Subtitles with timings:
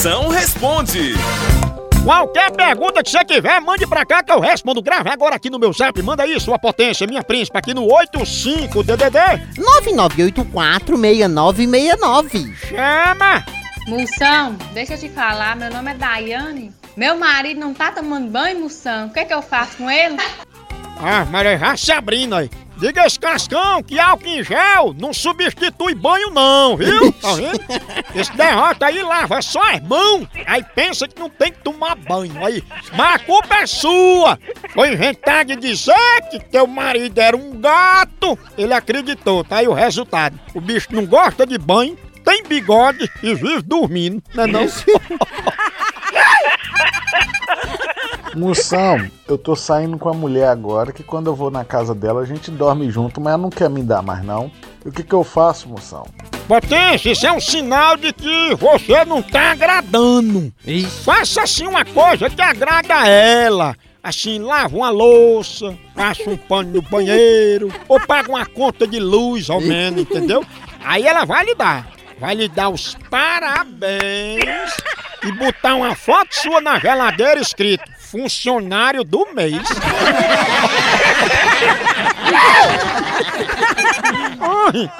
[0.00, 1.12] Moção responde.
[2.02, 4.80] Qualquer pergunta que você tiver, mande pra cá que eu respondo.
[4.80, 6.00] Grave agora aqui no meu zap.
[6.00, 9.58] Manda aí, sua potência, minha príncipe, aqui no 85DDD.
[9.84, 12.50] 99846969.
[12.66, 13.44] Chama!
[13.86, 16.72] Moção, deixa eu te falar, meu nome é Daiane.
[16.96, 19.08] Meu marido não tá tomando banho, Moção.
[19.08, 20.16] O que, é que eu faço com ele?
[20.96, 22.48] Ah, mas já se abrindo aí.
[22.80, 27.12] Diga esse cascão que álcool em gel não substitui banho não, viu?
[27.20, 27.60] Tá vendo?
[28.14, 32.32] Esse derrota aí lava só as mãos, aí pensa que não tem que tomar banho.
[32.44, 32.64] Aí,
[32.96, 34.38] mas a culpa é sua.
[34.72, 35.94] Foi inventar de dizer
[36.30, 38.38] que teu marido era um gato.
[38.56, 40.40] Ele acreditou, tá aí o resultado.
[40.54, 44.66] O bicho não gosta de banho, tem bigode e vive dormindo, não é não?
[48.34, 52.20] Moção, eu tô saindo com a mulher agora que quando eu vou na casa dela
[52.20, 54.50] a gente dorme junto, mas ela não quer me dar mais não.
[54.84, 56.06] E o que que eu faço, moção?
[56.46, 60.52] Potência, isso é um sinal de que você não tá agradando.
[61.04, 63.76] Faça assim uma coisa que agrada a ela.
[64.02, 69.50] Assim, lava uma louça, passa um pano no banheiro, ou paga uma conta de luz
[69.50, 70.44] ao menos, entendeu?
[70.82, 71.86] Aí ela vai lhe dar.
[72.18, 74.44] Vai lhe dar os parabéns
[75.30, 79.62] e botar uma foto sua na geladeira escrito funcionário do mês.
[84.40, 84.90] Ai,